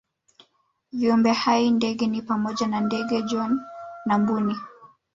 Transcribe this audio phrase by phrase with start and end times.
[0.91, 3.59] Viumbe hai ndege ni pamoja na ndege John
[4.05, 4.55] na Mbuni